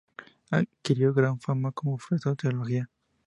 Adquirió 0.49 1.13
gran 1.13 1.39
fama 1.39 1.71
como 1.73 1.95
profesor 1.95 2.31
de 2.35 2.49
teología. 2.49 2.89